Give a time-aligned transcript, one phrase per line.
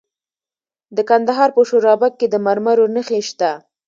[0.95, 3.51] د کندهار په شورابک کې د مرمرو نښې شته.